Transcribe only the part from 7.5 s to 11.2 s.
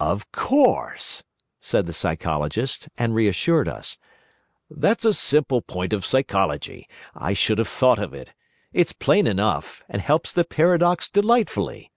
have thought of it. It's plain enough, and helps the paradox